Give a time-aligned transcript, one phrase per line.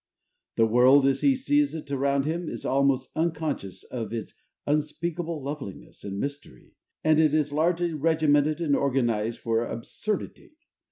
[0.55, 4.33] The world, as he sees it around him, is almost unconscious of its
[4.65, 10.53] unspeakable loveliness and mystery; and it is largely regimented and organized for absurdity.